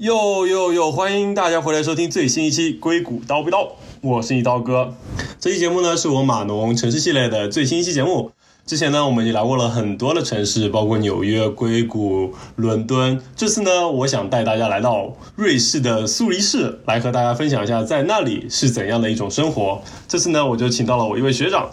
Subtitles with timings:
[0.00, 0.90] 哟哟哟！
[0.90, 3.64] 欢迎大家回来收听最新一期《硅谷刀不刀》，
[4.00, 4.94] 我是你刀哥。
[5.38, 8.30] 这期节目呢是我码农城市系列的最新一期节目。
[8.64, 13.20] 之前呢我们已经来过了很多的城市，包括纽约、硅谷、伦敦。
[13.36, 19.82] 这次呢，我想带大家来到瑞士的苏黎世，来和大家分享一下在那里是怎样的一种生活。
[20.08, 21.68] 这次呢，我就请到了我一位学长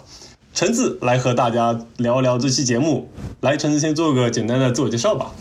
[0.52, 3.08] 橙子来和大家聊一聊这期节目。
[3.40, 5.32] 来，橙子先做个简单的自我介绍吧。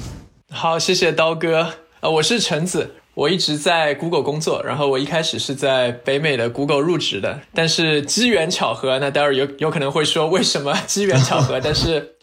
[0.50, 1.74] 好，谢谢刀哥。
[2.00, 12.18] 呃，我是橙子，我一直在 Google 工作，然后我一开始是在北美的 Google 入职的，但是机缘巧合，那待会儿有有可能会说为什么 机缘巧合，但是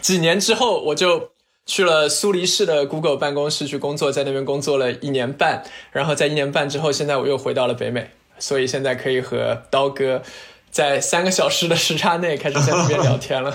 [0.00, 1.30] 几年之后我就
[1.64, 10.22] 去了苏黎世的 Google 办公室去工作，在那边工作了一年半，然后在一年半之后，现在我又回到了北美，所以现在可以和刀哥
[10.72, 13.54] 在三个小时的时差内开始在那边聊天了。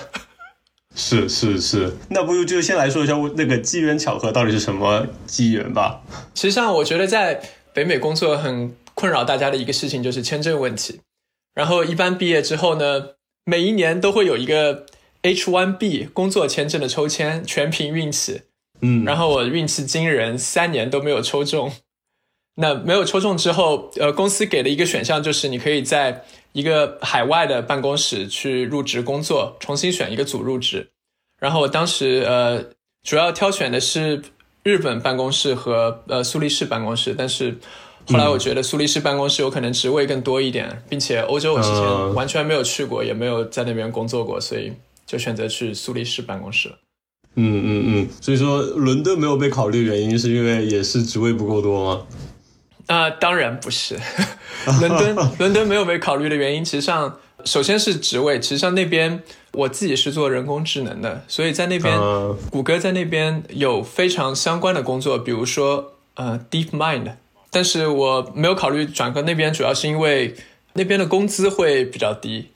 [0.96, 6.02] 是是是，那不如就先来说一下那个机缘巧合到底是什么机缘吧。
[6.34, 7.42] 实际上，我觉得在
[7.74, 11.02] 北美工作很困扰大家的一个事情就是签证问题。
[11.54, 14.86] 然后一般毕业之后呢，每一年都会有一个
[15.22, 18.42] H1B 工作签证的抽签，全凭运气。
[18.82, 21.74] 嗯，然后我运气惊人，三年都没有抽中。
[22.56, 26.24] 那没有抽中之后，呃，公司给的一个选项就是你可以在
[26.56, 30.90] 一个海外的办公室去入职工作，重新选一个组入职。
[31.38, 32.64] 然后我当时呃
[33.04, 34.24] 主要挑选的是
[34.64, 37.58] 日本办公室和呃苏黎世办公室，但是
[38.08, 44.72] 后来我觉得苏黎世办公室有可能职位更多一点，并且欧洲我之前完全没有去过，也没有在那边工作过，所以
[45.06, 46.72] 就选择去苏黎世办公室。
[47.36, 52.06] 嗯嗯嗯，所以说伦敦没有被考虑，原因是因为也是职位不够多吗？
[52.88, 54.00] 啊，当然不是。
[54.82, 58.40] 伦敦，伦敦没有被考虑的原因，其实上首先是职位。
[58.40, 59.22] 其实上那边
[59.54, 61.98] 我自己是做人工智能的，所以在那边，
[62.50, 67.14] 谷歌在那边有非常相关的工作，比如说呃，Deep Mind。
[67.52, 70.36] 但是我没有考虑转科那边，主要是因为
[70.74, 72.50] 那边的工资会比较低。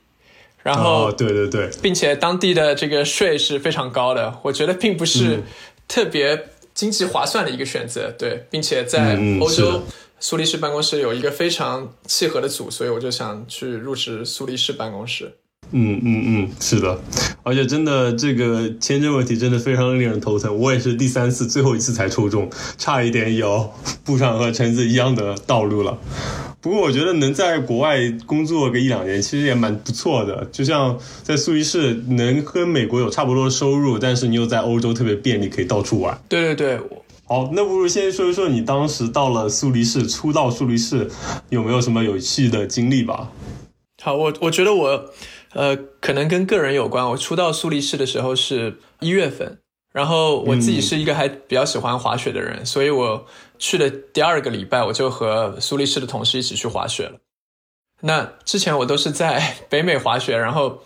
[0.61, 5.41] 然后，对对对，并且当地的这个税是非常高的，我觉得并不是
[5.87, 8.13] 特别经济划算的一个选择。
[8.19, 9.83] 对，并且在欧洲。
[10.19, 15.33] 苏黎世办公室有一个非常契合的组，所以我就想去入职苏黎世办公室。
[15.71, 16.99] 嗯嗯嗯，是的，
[17.43, 20.57] 而且真的这个签证问题真的非常令人头疼。
[20.57, 23.71] 我也是第三次、最后一次才抽中，差一点也要
[24.03, 25.97] 步上和橙子一样的道路了。
[26.59, 30.43] 不过我觉得能在国外工作个一两年，其实也蛮不错的。
[30.51, 36.19] 就像在苏黎世，能跟美国有差不多的收入，但是你又在欧洲特别便利，可以到处玩。
[36.27, 36.79] 对对对。
[37.29, 41.07] 好，那不如先说一说你当时到了苏黎世，初到苏黎世
[41.49, 43.29] 有没有什么有趣的经历吧？
[44.01, 45.05] 好，我我觉得我，
[45.53, 47.07] 呃，可能跟个人有关。
[47.11, 49.59] 我初到苏黎世的时候是一月份，
[49.93, 53.23] 然后我自己是一个还比较喜欢滑雪的人，所以我
[53.59, 57.19] 去的第二个礼拜，我就和苏黎世的同事一起去滑雪了。
[58.01, 60.81] 那之前我都是在 北美滑雪，然后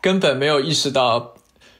[0.00, 1.34] 根本没有意识到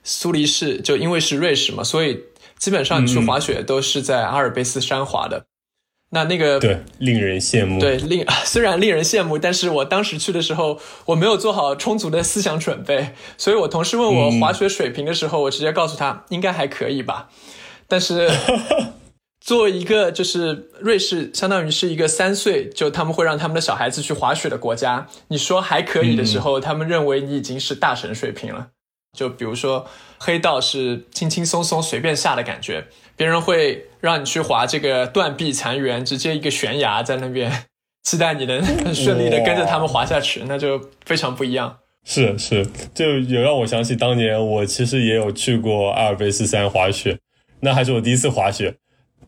[0.04, 2.22] 苏黎世，就因为是瑞士嘛，所以。
[2.64, 5.44] 基本上你去滑雪都是在阿尔卑斯山滑的，
[6.12, 7.78] 那那个对令人羡慕。
[7.78, 17.28] 对，令 虽然令人羡慕，但是我当时去的时候我没有做好充足的思想准备，所以我同事问我滑雪水平的时候，我直接告诉他应该还可以吧。
[17.86, 18.30] 但是
[19.44, 28.68] 作为一个就是瑞士，相当于是一个三岁就他们会让他们的小孩子去滑雪的国家，你说还可以的时候，他们认为你已经是大神水平了。
[29.14, 29.86] 就比如说。
[30.24, 37.52] 黑道是轻轻松松随便下的感觉，别人会让你去滑这个断壁残垣，直接一个悬崖在那边，
[38.04, 41.76] 期待你能很 顺利的跟着他们滑下去，那就非常不一样。
[42.06, 47.18] 是是，就有让我想起当年我其实也有去过阿尔卑斯山滑雪，
[47.60, 48.74] 那还是我第一次滑雪，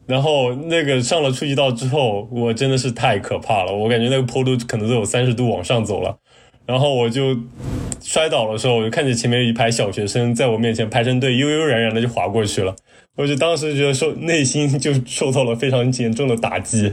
[0.06, 6.18] 然后那个上了初级道之后，我真的是太可怕了，我感觉那个坡度可能都有三十度往上走了。
[6.66, 7.36] 然后我就
[8.02, 12.74] 摔倒的时候，我就看见前面有一排小学生在我面前排成队，悠悠然然的就滑过去了。
[13.16, 16.92] 我就当时觉得受内心就受到了非常严重的打击。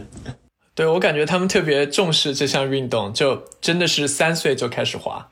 [0.75, 5.27] 对我感觉他们特别重视这项运动，就真的是三岁就开始滑。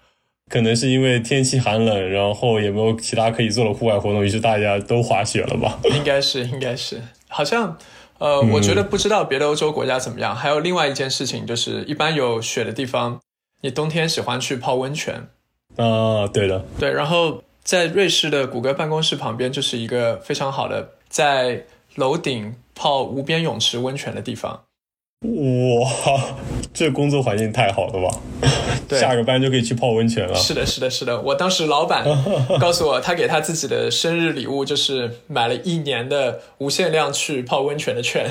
[0.49, 5.79] 可能是因为天气寒冷，然后也没有其他可以做的户外活动，于是大家都滑雪了吧？
[5.95, 7.01] 应该是，应该是。
[7.29, 7.77] 好像，
[8.17, 10.35] 呃，我觉得不知道别的欧洲国家怎么样。
[10.35, 13.21] 还有另外一件事情，就是一般有雪的地方。
[13.61, 15.27] 你冬天喜欢去泡温泉，
[15.77, 16.91] 啊，对的，对。
[16.91, 21.65] 然后在瑞士的谷歌办公室旁边就是一个非常好的在
[21.95, 24.61] 楼顶泡无边泳池温泉的地方。
[25.21, 26.21] 哇，
[26.73, 28.19] 这工作环境太好了吧？
[28.89, 30.33] 下个班就可以去泡温泉了。
[30.33, 31.21] 是的，是的，是的。
[31.21, 32.03] 我当时老板
[32.59, 38.27] 告诉我，他给他自己的生日礼物就是买了一年的无限量去泡温泉的券。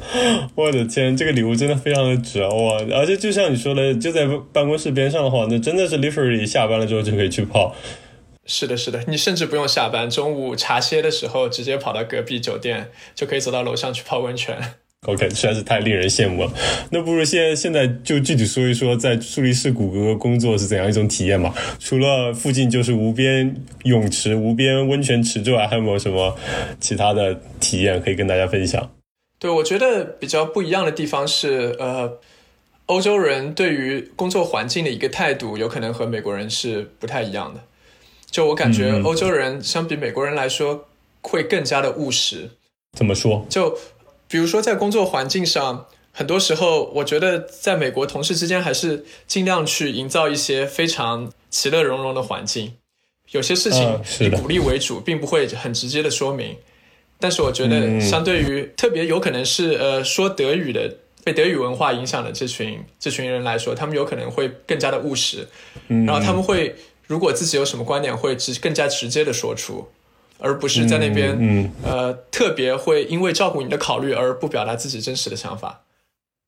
[0.54, 2.78] 我的天，这个礼物真的非常的值哇！
[2.94, 7.74] 而且就像你说的，就在办公室边上的话，那真的是 literally 下班了之后就可以去泡。
[8.46, 14.56] 是的，是的，你甚至不用下班，中午茶歇的时候直接跑到隔壁酒店，就可以走到楼上去泡温泉。
[15.06, 16.52] OK，实在是太令人羡慕了。
[16.90, 21.54] 那不如现在现在就具体说一说，在苏黎世谷歌工作是怎样一种体验嘛？
[21.78, 23.54] 除了附近就是无边
[23.84, 26.36] 泳池、无边温泉池之外，还有没有什么
[26.80, 28.90] 其他的体验可以跟大家分享？
[29.38, 32.18] 对，我觉得比较不一样的地方是，呃，
[32.86, 37.62] 欧洲人对于工作环境的一个态度，有可能和美国人是不太一样的。
[38.30, 40.88] 就我感觉，欧洲人相比美国人来说，
[41.22, 42.50] 会更加的务实。
[42.96, 43.46] 怎么说？
[43.48, 43.78] 就
[44.26, 52.74] 比如说在工作环境上，很多时候，我觉得在美国同事之间还是尽量去营造一些非常其乐融融的环境。
[53.30, 56.56] 有些事情以鼓励为主，并不会很直接的说明。
[57.20, 60.94] 但是我觉得，相对于特别有可能是呃说德语的、
[61.24, 65.46] 被德语文化影响的这群这群人来说，他们有可能会更加的务实，
[65.88, 66.76] 然后他们会
[67.06, 69.88] 如果自己有什么观点，会直更加直接的说出，
[70.38, 75.82] 而不是在那边呃特别会因为照顾你的考虑而不表达自己真实的想法。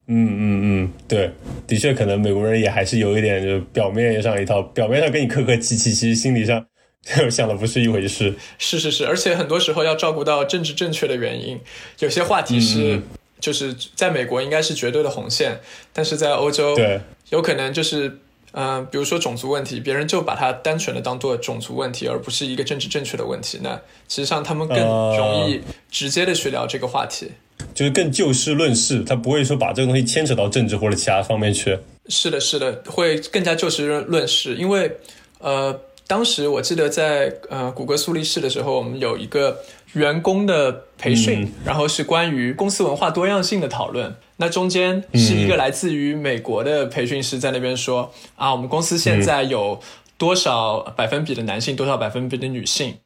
[0.06, 1.30] 嗯嗯嗯，对，
[1.66, 6.66] 的确可能美国人也还是有一点，就表面上一套，表面上跟你客客气气，其实心理上。
[7.30, 11.58] 想的不是一回事，是是是，而且很多时候要照顾到政治正确的原因，
[12.00, 13.00] 有些话题是
[13.40, 15.58] 就是在美国应该是绝对的红线，
[15.94, 17.00] 但是在欧洲，对，
[17.30, 18.18] 有可能就是
[18.52, 23.58] 嗯，比如说种族问题，别人就把它单纯的当做种族问题，而不是一个政治正确的问题。
[23.62, 25.60] 那其实上他们更容易
[25.90, 27.32] 直接的去聊这个话题，
[27.74, 31.78] 就是更就事论事，他不会说把这个东西牵扯到政治或者其他方面去。
[32.08, 34.98] 是的，是的，会更加就事论事，因为
[35.38, 35.80] 呃。
[36.10, 39.56] 当时我记得在呃谷歌苏黎世的时候，我们有一个
[39.92, 44.12] 员工的培训，然后是关于公司文化多样性的讨论。
[44.36, 49.78] 那中间是一个来自于美国的培训师在那边说啊，我们公司现在有
[50.18, 52.96] 多少百分比的男性，多少百分比的女性。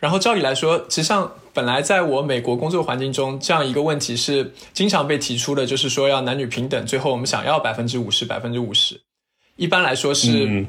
[0.00, 6.86] 然后照理来说，实际上本来在我美国工作环境中，这样一个问题是经常被提出的，就是说要男女平等。
[6.86, 8.98] 最后我们想要百分之五十，百分之五十。
[9.56, 10.64] 一般来说是。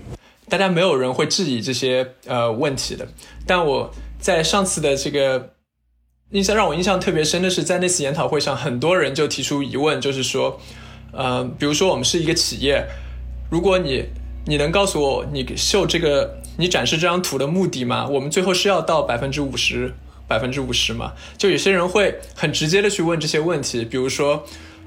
[0.50, 3.08] 大家没有人会质疑这些呃问题的，
[3.46, 5.54] 但我在上次的这个
[6.32, 10.60] 印象让我印象特别深的是，在那次研讨会上，很多人就提出疑问，就是说，
[11.12, 12.84] 呃，比如说我们是一个企业，
[13.52, 14.06] 如果你
[14.48, 18.08] 你能告诉我你秀这个你展示这张图的目的吗？
[18.08, 19.94] 我们最后是要到百分之五十
[20.28, 21.14] 百分之五十吗？
[21.38, 24.44] 就有些人会很直接的去问这些问题，比如说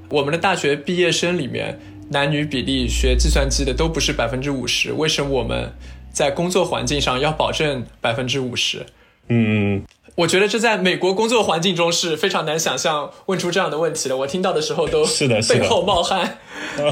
[0.09, 1.81] 我们的大学毕业生里面。
[2.11, 5.73] 男女比例学计算机的都不是百分之五十，为什么我们
[6.13, 8.85] 在工作环境上要保证百分之五十？
[9.29, 9.83] 嗯，
[10.17, 14.17] 我觉得这在美国工作环境中是非常难想象问出这样的问题的。
[14.17, 16.39] 我听到的时候都是的背后冒汗，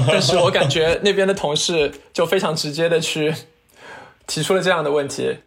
[0.07, 3.33] 但是我感觉那边的同事就非常直接的去
[4.25, 5.37] 提出了这样的问题。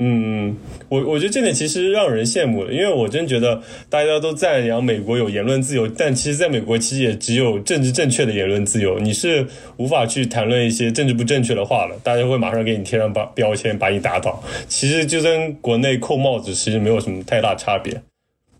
[0.00, 0.56] 嗯，
[0.88, 3.60] 我我觉得这点其实让人羡慕的，因为我真觉得
[3.90, 9.44] 大家都赞扬美国有言论自由，但其实在美国其实也只有政治正确的言论自由，你是
[9.76, 14.40] 无法去谈论一些政治不正确的话的，大家会马上给你贴上标标签，把你打倒。
[14.68, 17.92] 其实就跟国内扣帽子其实没有什么太大差别，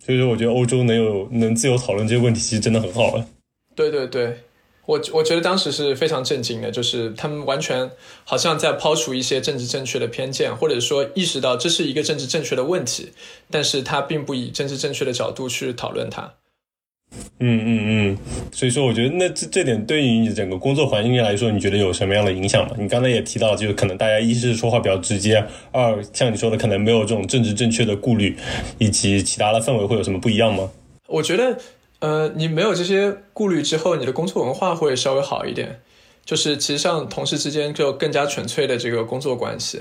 [0.05, 3.25] 所以说我觉得欧洲能有能自由讨论这些问题，其实真的很好了。
[3.77, 4.37] 对对对。
[4.89, 7.91] 我我觉得当时是非常震惊的，就是他们完全
[8.25, 13.11] 好像在抛除一些政治正确的偏见，或者说意识到这是一个政治正确的问题，
[13.51, 16.33] 但是他并不以政治正确的角度去讨论它。
[17.39, 18.19] 嗯嗯嗯，
[18.51, 22.75] 所以说我觉得那这这点对于你整个工作环境来说，你觉得有什么样的影响吗？
[22.79, 28.35] 你刚才也提到，就是可能大家一是说话比较直接，二像你说的可能没有这种政治正确的顾虑，
[28.79, 30.71] 以及其他的氛围会有什么不一样吗？
[31.09, 31.59] 我觉得。
[32.01, 35.81] 呃，你没有这些顾虑之后，你的工作文化会稍微好一点。
[36.25, 39.81] 就是其实上同事之间就更加纯粹的这个工作关系。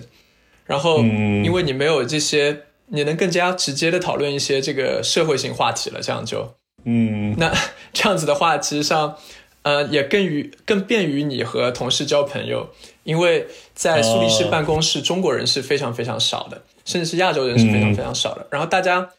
[0.66, 6.00] 然后，因为你没有这些，你能更加直接的讨论一些这个社会性话题了。
[6.02, 6.56] 这样就，
[6.86, 7.54] 嗯，那
[7.92, 9.18] 这样子的话，其实上，
[9.64, 12.70] 呃，也更于更便于你和同事交朋友。
[13.04, 18.48] 因为在苏黎世办公室，中国人是非常非常少的，甚至是亚洲人是非常非常少的。
[18.50, 19.10] 然后大家。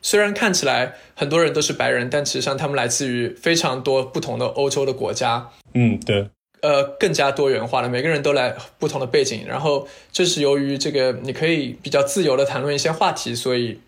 [0.00, 5.50] 虽然看起来很多人都是白人，但其实上他们来自于非常多不同的欧洲的国家。
[5.74, 6.28] 嗯，对，
[6.62, 9.44] 呃，更加多元化了，每个人都来不同的背景。
[9.46, 13.80] 然后这是由于这个你可以比较自由的谈论一些话题，所以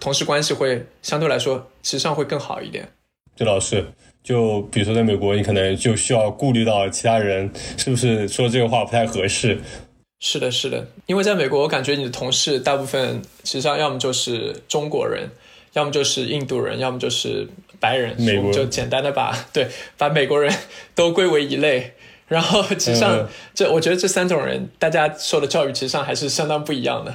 [0.00, 2.88] 同事关系会相对来说其实上会更好一点。
[3.36, 3.84] 对，老师，
[4.22, 9.58] 就比如说在美国，你可能就需要顾虑到其他人是不是说这个话不太合适。
[10.20, 15.28] 是的，是的，因为在美国，我感觉你的同事大部分其实上要么就是中国人。
[15.72, 17.48] 要么就是印度人，要么就是
[17.80, 20.52] 白人，美国就简单的把对把美国人
[20.94, 21.94] 都归为一类。
[22.28, 27.14] 然后其实上，这我觉得这三种人，大家受的教育其实上还是相当不一样的。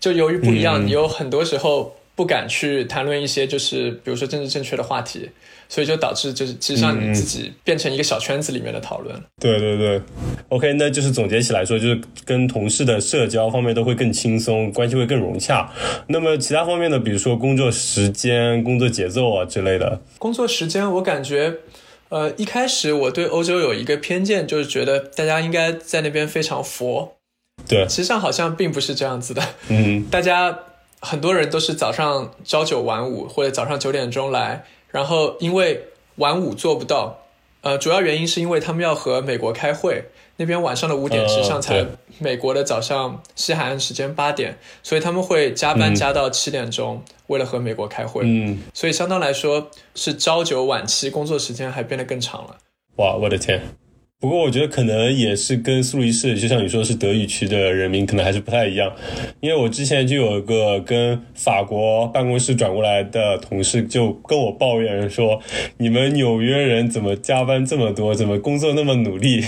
[0.00, 5.30] 就由于不一样，你有很多时候不敢去谈论一些就是比如说政治正确的话题，
[5.68, 9.14] 所以就导致就是其实让你自己变成一个小圈子里面的讨论。
[9.40, 10.00] 对对对
[10.48, 15.72] ，OK，那就是总结起来说，就是跟同事的社交方面都会更轻松，关系会更融洽。
[16.08, 20.00] 那么其他方面呢，比如说工作时间、工作节奏啊之类的。
[20.18, 21.54] 工作时间，我感觉。
[22.08, 27.16] 呃，一开始我对欧洲有一个偏见，就是觉得大家应该在那边非常佛。
[27.66, 29.42] 对，实际上好像并不是这样子的。
[29.66, 30.56] 嗯，大家
[31.00, 34.64] 很多人都是早上朝九晚五，或者早上九点钟来，
[34.96, 35.78] 然后因为
[36.14, 37.18] 晚五做不到，
[37.60, 40.02] 呃，主要原因是因为他们要和美国开会。
[40.38, 41.84] 那边晚上的五点实际上才
[42.18, 48.22] 美国的早上西海岸时间八点，所以他们会加班加到七点钟，为了和美国开会。
[48.24, 52.56] 嗯，所以相当来说是朝九晚七，工作时间还变得更长了。
[52.96, 53.60] 哇，我的天！
[54.26, 58.92] 不过我觉得可能也是跟苏黎世，就像你说是德语区的人民，可能还是不太一样。
[59.38, 65.40] 因为我之前就有一个跟法国办公室转过来的同事，就跟我抱怨说
[65.78, 69.44] ：“你们纽约人怎么加班这么多，怎么工作那么努力？”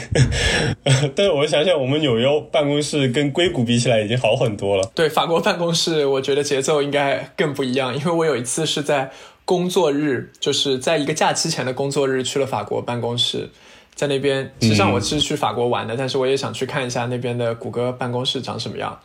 [1.16, 4.88] 但是我想想，我们纽约办公室跟硅谷比起来已经好很多了。
[4.94, 9.10] 对，法国办公室我觉得节奏应该更不一样，因为我有一次是在
[9.44, 13.48] 工作日，就是在一个假期前的工作日去了法国办公室。
[13.98, 18.96] 在那边，实际上我是去法国玩的，但是我也想去看一下那边的谷歌办公室长什么样。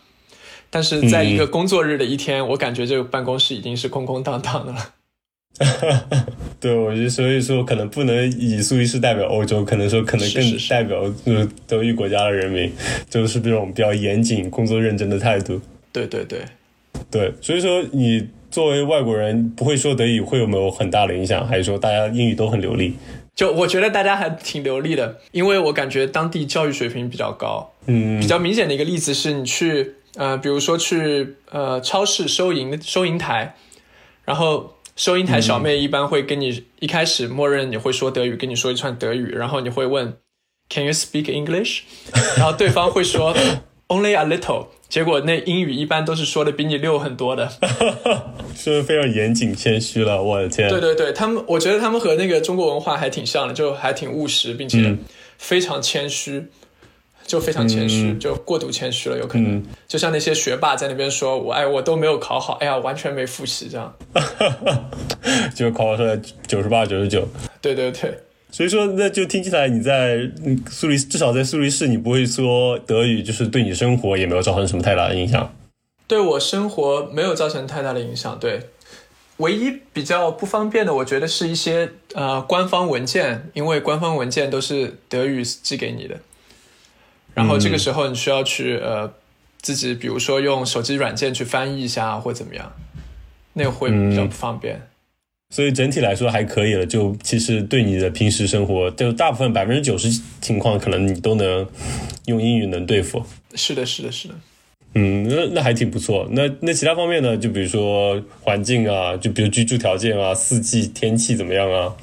[0.70, 4.94] 但是在一个工作日的一天，我感觉这个办公室已经是空空荡荡的了。
[6.62, 12.72] 对，我觉得所以说可能不能以苏黎世代表欧洲，可能说可能更代表就是德语国家的人民，
[13.10, 15.60] 就是这种比较严谨、工作认真的态度。
[15.92, 16.40] 对对对，
[17.10, 21.48] 对，所以说你作为外国人不会说德语，会有没有很大的影响？
[21.48, 22.94] 还是说大家英语都很流利？
[23.36, 27.74] 就我觉得大家还挺流利的，因为我感觉当地教育水平比较高。
[27.88, 33.56] 嗯，比较明显的一个例子是你去呃，比如说去呃超市收银收银台，
[34.24, 40.16] 然后收银台小妹一般会跟你一开始默认你会说德语，跟你说一串德语，然后你会问
[40.70, 41.82] Can you speak English？
[42.38, 43.36] 然后对方会说
[43.94, 44.68] Only a little。
[44.90, 47.50] 结果那英语一般都是说的比你溜很多的，
[48.56, 50.70] 说的非常严谨谦虚了，我的天！
[50.70, 54.96] 对对对，他们我觉得他们和那个中国文化还挺像的，就还挺务实，并且
[55.38, 56.46] 非常谦虚，
[57.26, 59.64] 就非常谦虚，就过度谦虚了，有可能。
[59.88, 63.96] 就像那些学霸在那边说，我哎我都没有考好，哎呀完全没复习这样，
[65.56, 66.16] 就考出来
[66.48, 67.28] 九十八九十九。
[67.62, 68.16] 对对对。
[68.54, 70.30] 所以说，那就听起来你在
[70.70, 75.52] 苏黎，至少在苏黎世，你不会说德语，就是对你生活也没有造成什么太大的影响。
[76.06, 78.38] 对我生活没有造成太大的影响。
[78.40, 78.70] 对，
[79.38, 86.20] 唯一比较不方便的，我觉得是一些呃官方文件，因为官方文件都是德语寄给你的，
[87.34, 89.12] 然后这个时候你需要去呃
[89.64, 92.72] 自己，比如说用手机软件去翻译一下或怎么样，
[93.54, 94.80] 那个会比较不方便。
[95.54, 100.10] 所以整体来说还可以了，就其实对你的平时生活，就大部分百分之九十
[100.42, 101.70] 情况，可能你都能
[102.26, 103.24] 用英语能对付。
[103.54, 104.34] 是的，是的，是的。
[104.96, 106.28] 嗯，那那还挺不错。
[106.32, 107.38] 那那其他方面呢？
[107.38, 111.94] 就比如说环境啊，就比如居住条件啊，四季天气怎么样啊？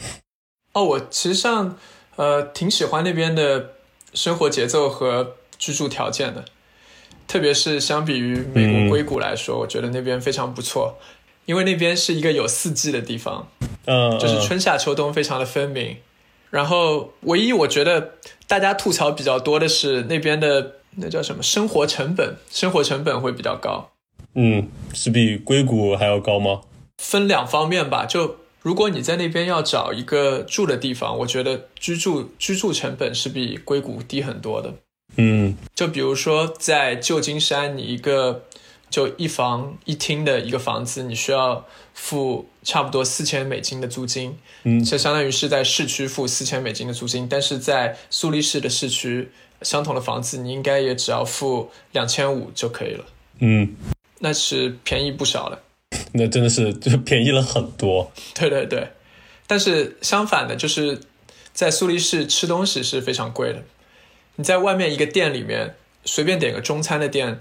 [0.74, 1.76] 哦，我其实上
[2.14, 3.70] 呃挺喜欢那边的
[4.14, 6.44] 生活节奏和居住条件的，
[7.26, 10.96] 特别是相比于美国硅谷来说，我觉得那边非常不错。
[11.46, 13.48] 因为那边是一个有四季的地方，
[13.86, 15.96] 嗯，就是春夏秋冬非常的分明。
[16.50, 18.14] 然后，唯一我觉得
[18.46, 23.90] 大家吐槽比较多的是那边的那叫什么生活成本，生活成本会比较高。
[24.34, 26.62] 嗯，是比硅谷还要高吗？
[26.98, 28.04] 分两方面吧。
[28.04, 34.74] 就如果你在那边要找一个住的地方，我觉得居住居住成本是比硅谷低很多的。
[35.16, 38.44] 嗯，就比如说在旧金山，你一个。
[38.90, 49.30] 就一房一厅的一个房子，你需要付差不多四千美金的租金，嗯，就相当于是在市区付四千美金的租金，但是在苏黎世的市区，
[49.62, 53.04] 相同的房子你应该也只要付两千五就可以了，
[53.38, 53.76] 嗯，
[54.18, 55.62] 那是便宜不少了，
[56.12, 58.88] 那真的是就便宜了很多，对对对，
[59.46, 61.00] 但是相反的，就是
[61.52, 63.62] 在苏黎世吃东西是非常贵的，
[64.34, 67.40] 你在外面一个店里面随便点个中餐的店。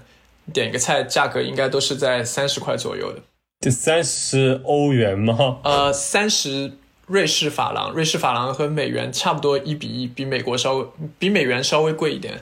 [0.52, 3.18] 点一个菜，价格应该都是在三十块左右的。
[3.60, 5.58] 这三十欧元吗？
[5.64, 6.72] 呃，三十
[7.06, 10.86] 瑞士法郎，瑞士法郎和美元差不多一比一，比美国稍微
[11.18, 12.40] 比美元稍微贵一点。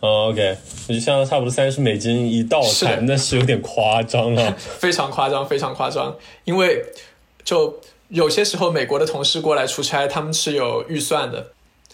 [0.00, 0.58] 哦，OK，
[0.88, 4.52] 那就相当差不多三十美金一道菜，那是有点夸张了。
[4.78, 6.16] 非常夸张，非常夸张。
[6.44, 6.84] 因为
[7.44, 11.52] 就有些时候美国的同事过来出差，他们是有预算的，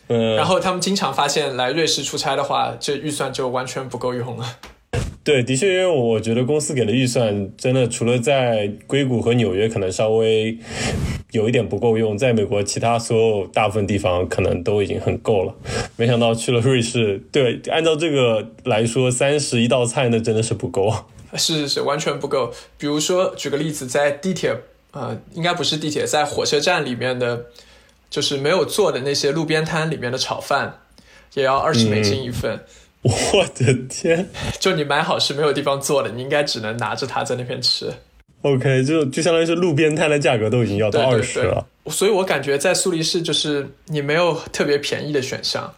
[0.08, 4.56] 嗯，然后他们经常发现来瑞士出差的话，这预算就完全不够用了。
[5.24, 10.58] 对，的确，因为我觉得公司给的预算真的除了在硅谷和纽约可能稍微
[11.30, 15.54] 有一点不够用，在美国其他所有大部分地方可能都已经很够了。
[15.94, 20.92] 没想到去了瑞士，对，按照这个来说，三十一道菜那真的是不够。
[21.34, 22.52] 是是是，完全不够。
[22.76, 24.54] 比如说，举个例子，在地铁，
[24.90, 27.46] 呃，应该不是地铁，在火车站里面的，
[28.10, 30.80] 就是没有做的那些路边摊里面的炒饭，
[31.34, 32.60] 也要二十美金一份。
[33.34, 34.30] 我的天！
[34.60, 37.92] 就你买好是没有地方坐的，你应该只能拿着它在那边吃。
[38.42, 41.66] OK，就就相当于是路边摊的价格都已经要到二十了。
[41.86, 45.72] 所以我感觉在苏黎世就是你没有特别便宜的选项，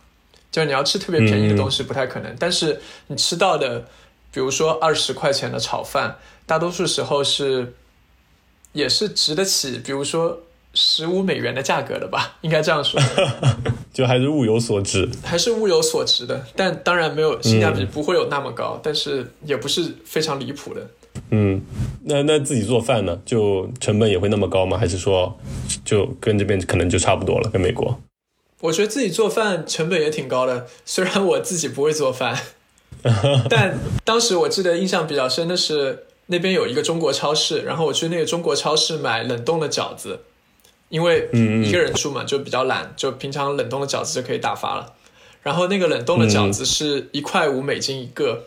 [0.51, 2.35] 就是你要吃特别便宜的东西不太可能。
[2.39, 3.81] 但是你吃到的，
[4.33, 6.17] 比如说二十块钱的炒饭，
[6.47, 7.75] 大多数时候是
[8.73, 10.41] 也是值得起，比如说。
[10.77, 13.01] 十五美元的价格的吧，应该这样说，
[13.95, 20.87] 就还是物有所值，还是物有所值的，但当然没有性价比不会有那么高，但是也不是非常离谱的。
[21.31, 21.63] 嗯，
[22.03, 24.77] 那那自己做饭呢，就成本也会那么高吗？
[24.77, 25.39] 还是说
[25.85, 27.49] 就跟这边可能就差不多了？
[27.51, 27.97] 跟美国？
[28.61, 32.37] 我觉得自己做饭成本也挺高的，虽然我自己不会做饭，
[33.49, 40.19] 但当时我记得印象比较深的是那边有一个中国超市，然后我去那个中国超市买冷冻的饺子。
[40.89, 44.93] 因为一个人住嘛，就比较懒，就平常冷冻的饺子就可以打发了。
[45.43, 48.45] 然后那个冷冻的饺子是一块五美金一个，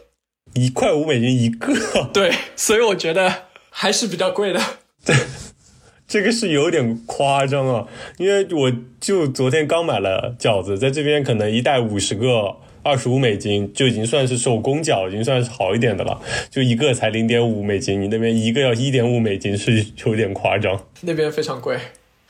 [0.53, 1.73] 一块五美金一个。
[2.13, 3.31] 对，所以我觉得
[3.69, 4.59] 还是比较贵的。
[5.05, 5.15] 对，
[6.07, 7.85] 这个是有点夸张啊，
[8.17, 16.19] 因为我就昨天刚买了饺子，在这边可能一袋五十个，二十五美金就已经算是手工饺，已经算是好一点的了。
[16.49, 20.87] 就一个才零点五美金，你那边一个要一点五美金，是有点夸张。
[21.01, 21.77] 那边非常贵。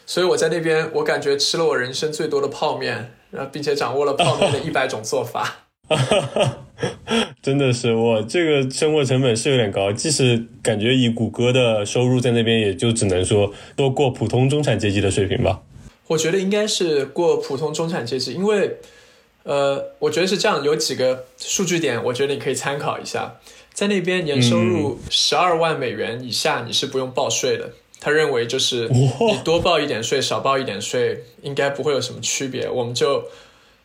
[0.08, 5.68] 所以我在那边，我感觉吃了我人生最多的泡面，然后并且掌握了泡面的 一百种做法。
[7.42, 15.62] 真的是，我这个生活成本是有点高，即使感觉以谷歌的收入在那边，也就只能说多过普通中产阶级的水平吧。
[16.08, 18.78] 我觉得应该是过普通中产阶级，因为，
[19.44, 23.36] 呃，我觉得是这样，有几个数据点，我觉得你可以参考一下，
[23.74, 27.72] 在那边年收入十二万美元以下，你是不用报税的。
[28.00, 32.70] 他认为就是你多报一点税，少报一点税，应该不会有什么区别。
[32.70, 33.26] 我们就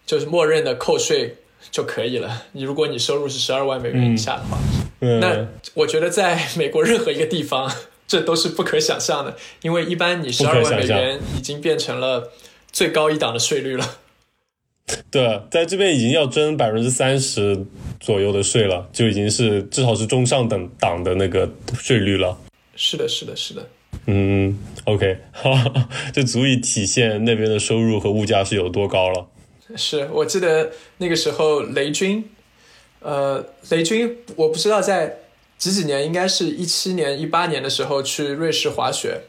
[0.05, 1.37] 就是默认的扣税
[1.71, 2.45] 就可以了。
[2.53, 4.59] 你如果你收入是十二万美元以下的话，
[5.01, 7.73] 那我觉得在美国任何一个地方，
[8.07, 9.37] 这都是不可想象的。
[9.63, 12.31] 因为一般你十二万美元已经变成了
[12.71, 13.99] 最高一档的税率了。
[15.11, 17.65] 对，在这边已经要征百分之三十
[17.99, 21.49] 左右的税了，就已经是至少是中上等档的那个
[21.79, 22.37] 税率了。
[22.77, 23.67] 是的，是的，是的。
[24.07, 25.19] 嗯，OK，
[26.13, 29.27] 就足以体现那边的收入和物价是有多高了。
[29.77, 32.29] 是我记得那个时候雷军，
[33.01, 35.19] 呃，雷军我不知道在
[35.57, 39.23] 几几年，应该是一七年、一八年的时候去瑞士滑雪，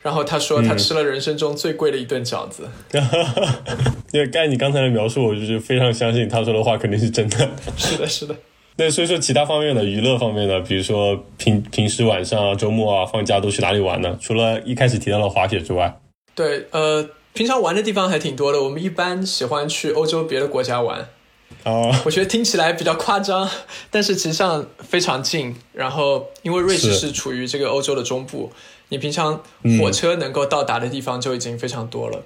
[0.00, 2.70] 然后他说他吃了人生中最贵的一顿饺子。
[4.12, 7.50] 因为该你刚才的描述，我就是非常相信他说的话肯定是真的。
[7.76, 8.36] 是的，是的。
[8.76, 14.18] 那所以说，其他方面的娱乐方面的，比如说平平时晚上啊、周末啊、放假都去哪里玩呢？
[14.18, 16.00] 除了一开始提到的滑雪之外，
[16.34, 18.62] 对，呃，平常玩的地方还挺多的。
[18.62, 21.06] 我们一般喜欢去欧洲别的国家玩。
[21.64, 23.48] 哦，我觉得听起来比较夸张，
[23.90, 25.54] 但是实际上非常近。
[25.74, 28.50] 然后，因为瑞士是处于这个欧洲的中部，
[28.88, 29.42] 你平常
[29.78, 32.22] 火车能够到达的地方就已经非常多了。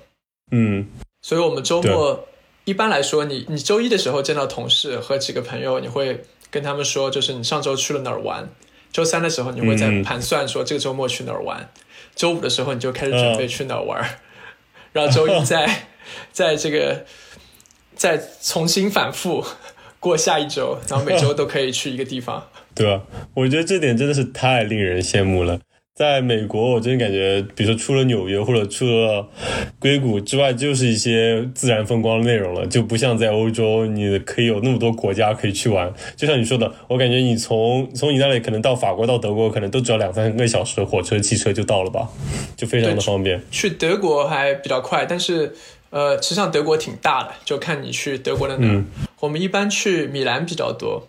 [0.52, 0.86] 嗯，
[1.22, 2.24] 所以我们周末
[2.64, 6.22] 一般来说，你你周一的时候见到同事和几个朋友，你会。
[6.50, 8.48] 跟他们说，就是你上周去了哪儿玩，
[8.92, 11.68] 周三的时候你会在盘算说这个周末去哪儿玩，
[12.14, 14.02] 周五的时候你就开始准备去哪儿玩，
[14.92, 15.84] 然后周一再
[16.32, 17.04] 在这个
[17.94, 19.44] 再重新反复
[20.00, 22.48] 过下一周，然后每周都可以去一个地方。
[22.74, 23.02] 对啊，
[23.34, 25.58] 我觉得这点真的是太令人羡慕了。
[25.96, 29.26] 在美国，我真的感觉，比如说除了纽约或者除了
[29.78, 35.90] 硅谷之外，就是一些自然风光的内容了，就不像在欧洲，你可以有那么多国家可以去玩。
[36.14, 42.06] 就像你说的，我感觉你从从你那里可能到法国到德国，可能都只要两三个小时，火车、汽车就到了吧，
[42.58, 43.40] 就非常的方便。
[43.50, 45.54] 去德国还比较快，但是
[45.88, 48.84] 呃，实际上德国挺大的，就看你去德国的哪。
[49.20, 51.08] 我们一般去米兰比较多。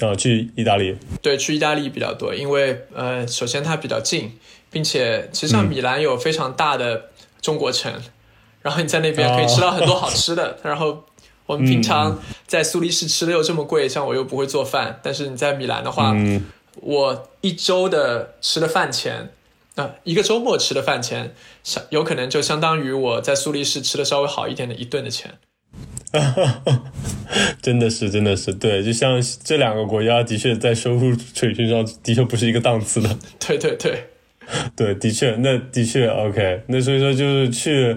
[0.00, 0.96] 啊，去意大利？
[1.20, 4.38] 对，去意大利比较多，因为呃，首先它比较近，
[4.70, 7.92] 并且其实像米兰有非常大的中国城，
[8.62, 10.58] 然后你在那边可以吃到很多好吃的。
[10.62, 11.04] 然后
[11.46, 16.14] 我们平常在苏黎世吃的又这么贵，像我又不会做饭，但是你在米兰的话，
[16.80, 19.32] 我一周的吃的饭钱，
[19.74, 21.34] 那一个周末吃的饭钱，
[21.64, 25.38] 相有可能就相当于我在苏黎世吃的稍微好一点的一顿的钱。
[27.60, 33.16] 真的是，真的是，对，就像这两个国家，的确在收入水平上的确不是一个档次的。
[33.38, 34.04] 对 对对。
[34.74, 36.62] 对，的确，那的确 OK。
[36.68, 37.94] 那所以说，就是去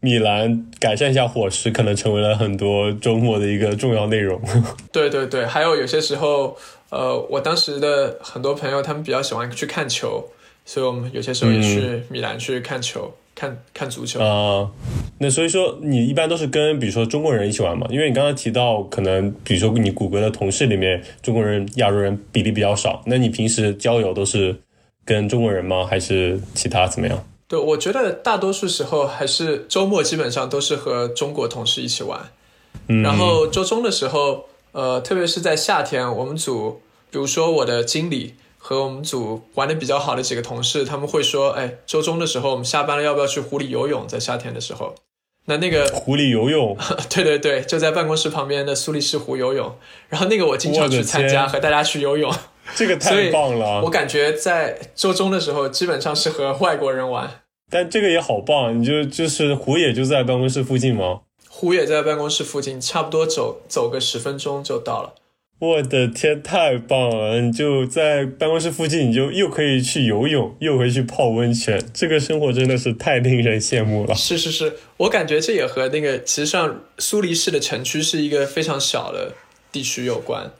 [0.00, 4.42] 米兰改善一下伙食，可能成为了很多周末的一个重要内容。
[4.90, 6.56] 对对对，还有有些时候，
[6.90, 10.28] 呃，我当时的很多朋友他们比较喜欢去看球，
[10.64, 14.68] 所以我们有些时候也去米兰去看球，看看足球啊。
[15.18, 17.86] 那所以说，你一般都是跟比如说中国人一起玩嘛？
[17.90, 23.02] 因为你刚刚提到，可能比如说你谷歌的同事里面，中国人、亚洲人比例比较少。
[23.06, 24.56] 那你平时交友都是？
[25.04, 25.86] 跟中国人吗？
[25.86, 27.24] 还是其他怎么样？
[27.46, 32.20] 对，我觉得大多数时候还是周末基本上都是和中国同事一起玩。
[32.88, 44.94] 嗯，然后周中的时候，呃，特别是在夏天，我们组，比如说我的经理和我们组玩的比较好的几个同事，他们会说：“哎，周中的时候我们下班了，要不要去湖里游泳？”在夏天的时候，
[45.46, 46.76] 那那个湖里游泳，
[47.08, 49.74] 对对对，就在办公室旁边的苏黎世湖游泳。
[50.08, 52.34] 然后那个我经常去参加，和大家去游泳。
[52.74, 53.80] 这个太棒了！
[53.82, 57.42] 我感觉在周中的时候，基本上是和外国人玩。
[57.70, 61.20] 但这个也好棒，你就就是湖也就在办公室附近吗？
[61.48, 65.14] 湖也在办公室附近，差不多走走个十分钟就到了。
[65.58, 67.40] 我的天，太棒了！
[67.40, 74.14] 你就在办公室附近，你就又可以去游泳，又可以去泡温泉，这个生活真的是太令人羡慕了。
[74.14, 79.32] 是 是是，我感觉这也和那个其实上苏黎世的城区是一个非常小的
[79.72, 80.50] 地区有关。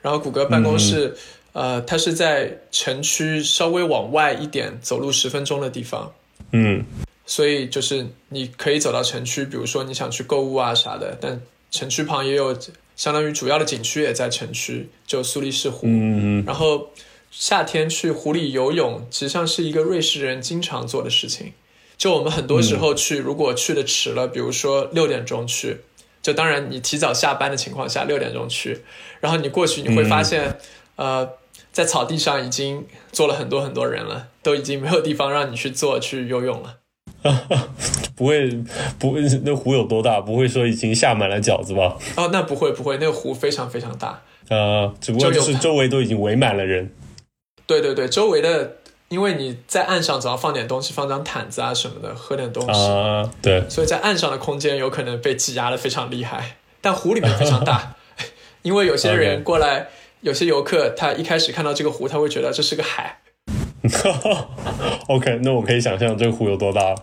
[0.00, 1.16] 然后谷歌办公室。
[1.52, 6.12] 呃，它是在城区稍微往外一点，走路十分钟的地方。
[6.52, 6.84] 嗯，
[7.24, 12.54] 所以就是你可以走到城区，比如说你想去购物啊啥的，但城区旁也有
[12.96, 15.86] 相当于主要的景区也在城区，就苏黎世湖。
[16.44, 16.90] 然后
[17.30, 21.52] 夏天去湖里游泳，实际上是一个瑞士人经常做的事情。
[21.96, 25.82] 就我们很多时候去，如果去的迟了，比如说六点钟去，
[26.20, 28.82] 就当然你提早下班的情况下，六点钟去，
[29.20, 30.58] 然后你过去你会发现，
[30.96, 31.28] 呃。
[31.72, 36.78] 在草地上已经坐了很多很多人了，都已经没有地方让你去坐去游泳了。
[38.16, 38.48] 不会，
[38.98, 40.20] 不会，那湖有多大？
[40.20, 41.96] 不会说已经下满了饺子吧？
[42.16, 44.20] 哦，那不会，不会，那个湖非常非常大。
[44.48, 46.90] 呃，只不过就是周围都已经围满了人。
[47.66, 48.76] 对对对，周围的，
[49.08, 53.30] 因为你在岸上总要放点东西，放张毯子啊什么的，喝点东西啊。
[53.42, 57.96] 对，所以在岸上的空间有可能被挤压的非常厉害，但湖里面非常大，
[58.62, 59.88] 因为有些人过来。
[60.22, 63.18] 有些游客他一开始看到这个湖，他会觉得这是个海。
[65.06, 66.94] OK，那我可以想象这个湖有多大。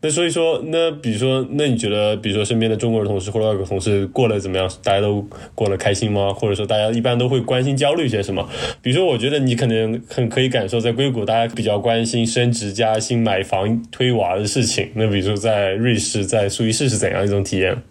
[0.00, 4.70] 那所以说，那比如说，那你觉得，比如说身边的中国的同事或者外国同事过得怎么样？
[4.82, 6.32] 大家都过得开心吗？
[6.32, 8.48] 或者说，大家一般都会关心焦虑些什么？
[8.82, 14.90] 比如说，我觉得你可能很可以感受，在硅谷大家比较关心升职加薪、买房、推娃的事情。
[14.94, 17.82] 那比如说，在瑞士、在苏黎世是怎样一种体验？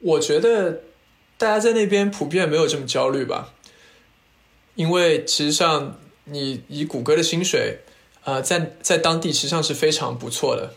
[0.00, 0.80] 我觉得。
[1.36, 3.52] 大家在那边普遍没有这么焦虑吧？
[4.76, 7.78] 因为其实上你以谷歌的薪水，
[8.22, 10.70] 呃，在在当地实际上是非常不错的。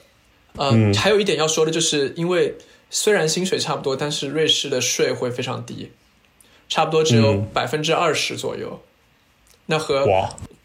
[0.58, 2.56] 嗯，还有一点要说的就是，因为
[2.90, 5.92] 虽然薪水差不多，但是瑞士的税会非常低，
[6.68, 8.82] 差不多只有百分之二十左右。
[9.68, 10.08] 那和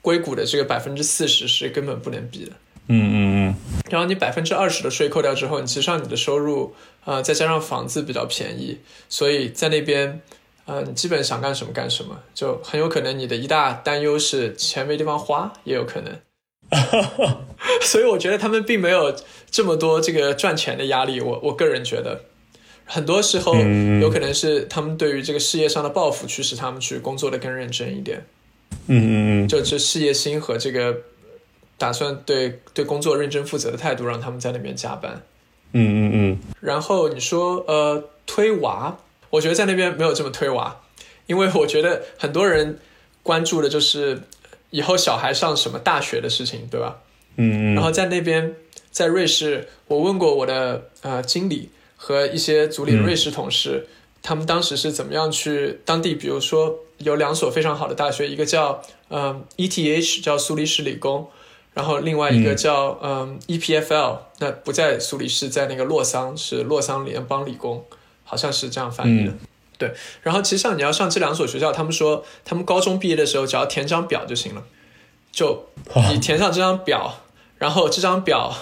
[0.00, 2.52] 硅谷的这个百分之四十是根本不能比的。
[2.88, 3.14] 嗯嗯
[3.48, 3.54] 嗯。
[3.90, 6.74] 然后你百分之二十的税扣掉之后，你其实上你的收入。
[7.04, 8.78] 呃，再加上房子比较便宜，
[9.08, 10.20] 所以在那边，
[10.66, 16.16] 呃，你基本想干什么干什么，就很有可能你的一大担忧是钱没地方花，也有可能。
[17.82, 19.14] 所以我觉得他们并没有
[19.50, 21.20] 这么多这个赚钱的压力。
[21.20, 22.22] 我我个人觉得，
[22.84, 23.54] 很多时候
[24.00, 28.24] 有可能是他们对于这个事业上的抱负驱使他们去工作的更认真一点。
[28.86, 29.12] 嗯嗯
[29.44, 30.96] 嗯，就这事业心和这个
[31.76, 35.22] 打算对对工作认真负责的态度，让他们在那边加班。
[35.72, 38.98] 嗯嗯嗯，然后你说呃推娃，
[39.30, 40.80] 我觉得在那边没有这么推娃，
[41.26, 42.78] 因为我觉得很多人
[43.22, 44.20] 关注的就是
[44.72, 46.96] 以后小孩上什么大学的事情，对吧？
[47.36, 47.74] 嗯嗯。
[47.74, 48.56] 然后在那边，
[48.90, 53.86] 在瑞士，我问过我的呃经理和一些组里的瑞士同事，
[54.22, 61.28] 他们当时是怎么样去当地，比如说有两所非常好的大学，一个叫呃 ETH，叫苏黎世理工。
[61.74, 67.84] 然后另外一个叫嗯 EPFL，那不在苏黎世，在那个洛桑，是洛桑联邦理工，
[68.24, 69.32] 好像是这样翻译的。
[69.82, 69.92] 对，
[70.22, 74.62] 然后其实像你要上这两所学校，他们说他们高中毕业的时候只要填张表就行了，
[75.32, 75.66] 就
[76.12, 77.24] 你填上这张表，
[77.58, 78.54] 然后这张表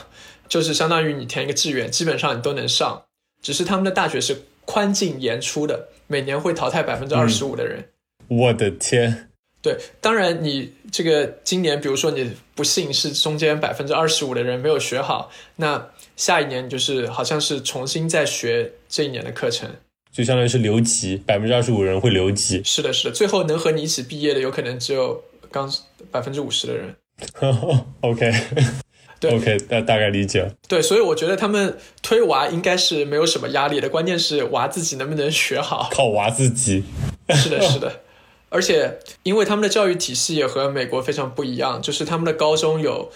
[0.49, 3.03] 就是相当于你填一个志愿，基本上你都能上。
[3.43, 7.91] 只是他们的大学是宽进严出的，每年会淘汰百分之二十五的人。
[8.29, 9.29] 我的天！
[9.63, 19.69] 对，当然你这个今年，比如说你不幸是中间百分之二十五的人没有学好，那下一年就是好像是重新再学这一年的课程，
[20.13, 22.63] 就相当于是留级，百分之二十五人会留级。
[22.65, 25.73] 是的，是的，最后能和你一起毕业的，有可能只有刚
[26.11, 26.97] 百分之五十的人。
[28.01, 28.33] OK，
[29.21, 30.51] 对，OK，大大概理解。
[30.67, 36.83] 对，所以我觉得他们推娃应该是没有什么压力的，关键是娃自己能不能学好，靠娃自己。
[37.29, 38.01] 是的，是的。
[38.53, 43.13] 而且，因为他们的教育体系也和美国非常不一样，就是他们的高中有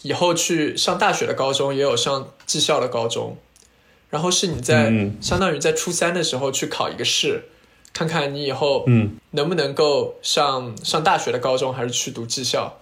[0.00, 3.36] 以后去上大学的高中，也有上技校的高中。
[4.10, 7.42] 然后是你在相当于在初三的时候去考一个试，
[7.92, 12.80] 看看你以后嗯能不能够上上大学的高中，还是去读技校。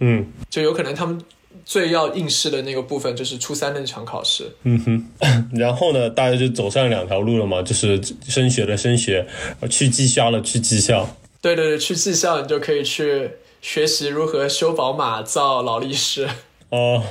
[0.00, 1.20] 嗯，就有可能他们
[1.64, 4.52] 最要应试的那个部分就是初三那场考试。
[4.62, 9.26] 嗯哼， 然后呢，大家就走上两条路了嘛，就是升学的升学，
[9.68, 11.16] 去技校了去技校。
[11.40, 16.28] 对对对，去技校你就可以去学习如何修宝马、造劳力士。
[16.68, 17.02] 哦，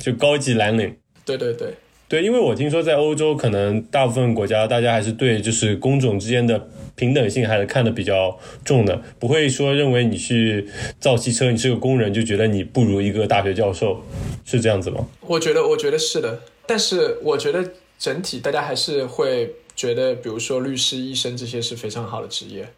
[0.00, 0.96] 就高级蓝领。
[1.24, 1.74] 对对对
[2.08, 10.68] 对，因为我听说在欧洲，可能大部分国家大家还是对就是工种之间的平等性还是看得比较重的，不会说认为你去
[11.00, 14.00] 造汽车，你是个工人就觉得你不如一个大学教授，
[14.44, 15.06] 是这样子吗？
[15.22, 16.40] 我觉得，我觉得是的。
[16.66, 22.68] 但是我觉得整体大家还是会觉得，比如说律师、医生这些是非常好的职业。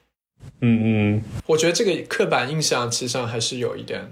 [0.61, 4.11] 嗯嗯，我觉得这个刻板印象其实上还是有一点的。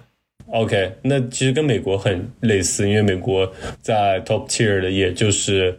[0.49, 5.79] OK，那其实跟美国很类似，因为美国在 top tier 的也就是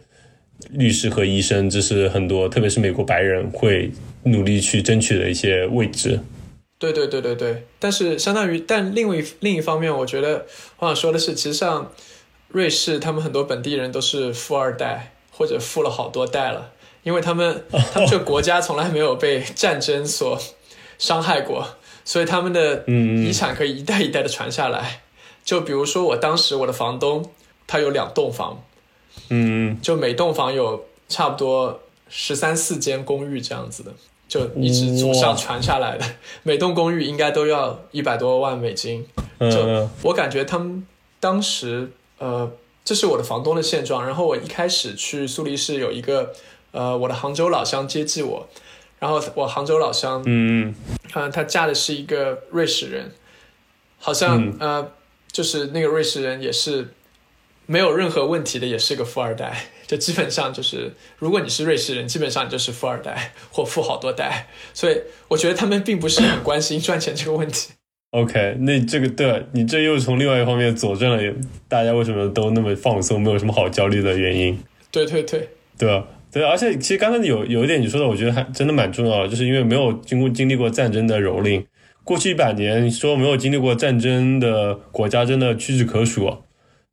[0.70, 3.90] 律师和医生，这是很多特别是美国白人会
[4.24, 6.20] 努力去争取的一些位置。
[6.78, 10.46] 对对对对对，但是相当于，但另一另一方面，我觉得
[10.78, 11.90] 我想说的是，其实像
[12.48, 16.72] 瑞士他们很多本地人都是富二代，或者富了好多代了。
[17.04, 20.38] 因为他们，他们这个国家从来没有被战争所
[20.98, 21.77] 伤害过，
[22.08, 25.02] 所以他们的遗产可以一代一代的传下来。
[25.44, 27.22] 就比如说，我当时我的房东，
[27.66, 28.64] 他有两栋房，
[29.28, 33.92] 嗯，就每栋房有差不多十三四间公寓这样子的，
[34.26, 36.06] 就一直祖上传下来的。
[36.44, 39.06] 每栋公寓应该都要一百多万美金。
[39.38, 40.86] 就我感觉他们
[41.20, 42.50] 当时，呃，
[42.82, 44.06] 这是我的房东的现状。
[44.06, 46.32] 然后我一开始去苏黎世有一个。
[46.70, 48.46] 呃，我的杭州老乡接济我，
[48.98, 50.74] 然后我杭州老乡，嗯
[51.14, 53.12] 嗯，她嫁的是一个瑞士人，
[53.98, 54.92] 好像呃，
[55.30, 56.88] 就是那个瑞士人也是
[57.66, 67.70] 没有任何问题的，也是个富二代， 就基本上就是，如果你是瑞士人，基本上你就是富二代或富好多代， 所以我觉得他们并不是很关心赚钱这个问题。
[68.12, 71.34] OK，那这个对你这又从另外一方面佐证了
[71.68, 74.58] 大家为什么都那么放松，没有什么好焦虑的原因。
[74.90, 76.06] 对对对，对吧？
[76.38, 81.64] 对，而且其实刚才有有一点你说的，我觉得还真的蛮重要的，就是因为没有经过经历过战争的蹂躏，
[82.04, 86.32] 过去一百年说没有经历过战争的国家真的屈指可数。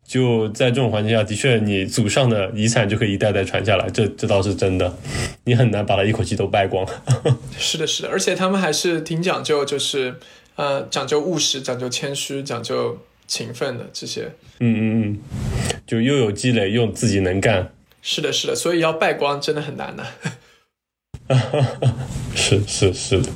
[0.03, 4.97] 就在这种环境下，的确你祖上的遗产就可以一代代传下来，这这倒是真的，
[5.43, 6.83] 你很难把它一口气都败光。
[7.57, 10.15] 是的，是的，而且他们还是挺讲究，就是
[10.55, 14.31] 呃讲究务实，讲究谦虚，讲究勤奋的这些。
[14.59, 15.19] 嗯嗯嗯，
[15.85, 17.71] 就又有积累，又自己能干。
[18.07, 20.05] 是的，是的，所以要败光真的很难 的。
[22.35, 23.29] 是是是的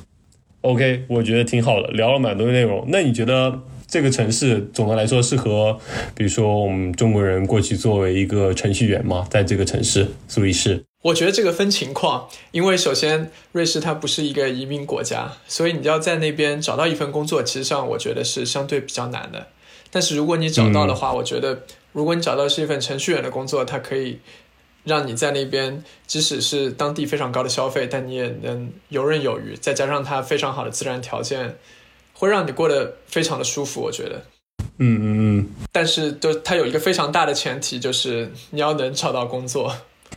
[0.61, 2.85] ，OK，我觉得挺好的，聊了蛮多内容。
[2.89, 5.79] 那你觉得这个城市总的来说适合，
[6.13, 9.25] 比如说我们中国人过去作为一个程序员吗？
[9.31, 10.83] 在这个城市苏黎世？
[11.01, 19.47] 我觉得这个分情况，因为首先瑞士它不是一个移民国家，所以你要在那边找到一份工作，其实上我觉得是相对比较难的。
[19.89, 24.19] 但是如果你找到的话，我觉得如果你找到是一份程序员的工作，它可以。
[24.85, 29.55] 让你在那边，即使是当地非常高的消费，但你也能游刃有余。
[29.55, 31.57] 再加上它非常好的自然条件，
[32.13, 33.81] 会让你过得非常的舒服。
[33.81, 34.23] 我觉得，
[34.77, 35.49] 嗯嗯嗯。
[35.71, 39.75] 但是，就它有一个非常大的前提，就是你要能找到工作。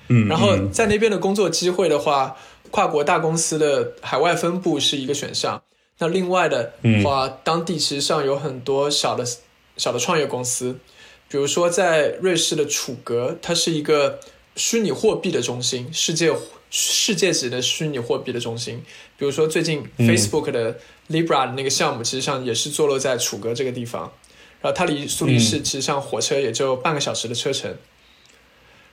[0.09, 0.29] 嗯。
[0.29, 2.37] 然后在那边的工作机会的话，
[2.70, 5.62] 跨国大公司的海外分部是一个选项。
[5.98, 6.72] 那另外的
[7.05, 9.25] 话，当地其实上有很多小的、
[9.77, 10.77] 小的创业公司，
[11.29, 14.20] 比如说在瑞士的楚格，它是一个。
[14.56, 16.30] 虚拟货币的中心，世界
[16.70, 18.82] 世界级的虚拟货币的中心，
[19.18, 24.12] 比如说最近 Facebook 的 Libra 的那个项目，其实上也是坐落在楚格这个地方，
[24.60, 27.76] 然后它离苏黎世其实上火车也就半个小时的车程。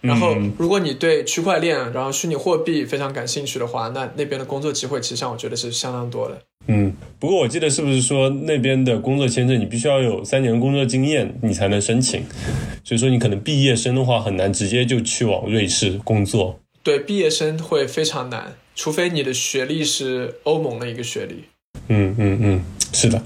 [0.01, 6.41] 然后，如果你对区块链、然后虚拟货币非常感兴趣的话，那那边的工作机会，其实上我觉得是相当多的。
[6.67, 12.23] 嗯，不过我记得是不是说那边的工作签证，你必须要有三年工作经验，你才能申请。
[12.83, 16.59] 所以说，你可能毕业生的话，很难直接就去往瑞士工作。
[16.81, 21.43] 对，毕业生会非常难，除非你的学历是欧盟的一个学历。
[21.87, 23.21] 嗯嗯嗯，是的。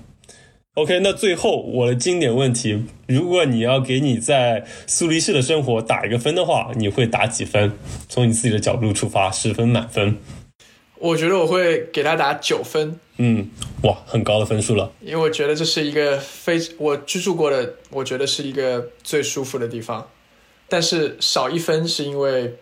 [0.75, 7.77] OK，那最后我的经典问题，如果你要给你在苏黎世的生活打一个分的话，你会打几分？
[8.09, 10.17] 从你自己的角度出发，十分满分。
[10.97, 12.99] 我觉得我会给他打九分。
[13.17, 13.51] 嗯，
[13.83, 14.91] 哇，很高的分数了。
[15.01, 20.09] 因为我觉得这是一个非我居住过的，我觉得是一个最舒服的地方。
[20.67, 22.55] 但是少一分是因为，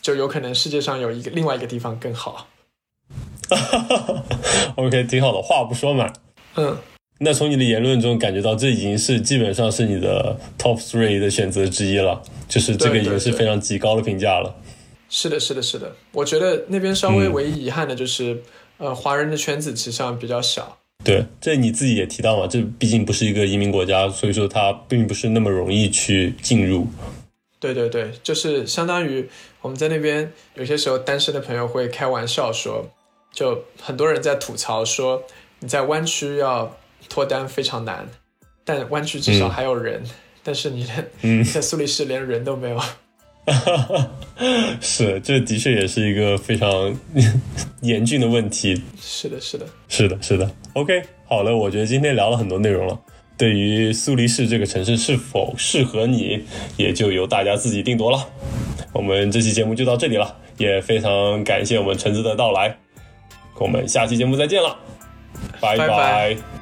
[0.00, 2.48] 就有可能世界上有一个另外一个地方更好。
[4.76, 6.10] OK，挺好的，话不说满。
[6.56, 6.78] 嗯。
[7.24, 14.52] 那从你的言论中感觉到，这已经是基本上是你的 top three 的选择之一了，就是这个已经是非常极高的评价了。
[15.08, 15.94] 是的，是的，是的。
[16.10, 18.42] 我觉得那边稍微唯一遗憾的就是，
[18.78, 20.78] 呃，华人的圈子其实上比较小。
[21.04, 26.88] 对，这你自己也提到嘛，这毕竟不是一个移民国家，所以说它并不是那么容易去进入。
[27.60, 29.28] 对对对，就是相当于
[29.60, 32.90] 我们在那边有些时候单身的朋友会开玩笑说，
[33.32, 35.22] 就很多人在吐槽说
[35.60, 36.76] 你在湾区要。
[37.08, 38.06] 脱单非常难，
[38.64, 40.02] 但湾区至少还有人。
[40.44, 40.84] 但是你
[41.22, 42.80] 连在苏黎世连人都没有。
[44.80, 46.94] 是，这的确也是一个非常
[47.82, 48.82] 严峻的问题。
[49.00, 50.50] 是的，是的，是的，是的。
[50.74, 52.98] OK，好了，我觉得今天聊了很多内容了。
[53.36, 56.44] 对于苏黎世这个城市是否适合你，
[56.76, 58.28] 也就由大家自己定夺了。
[58.92, 62.76] 我们这期节目就到这里了，也非常感谢我们橙子的到来。
[63.58, 64.76] 我们下期节目再见了，
[65.60, 66.61] 拜拜。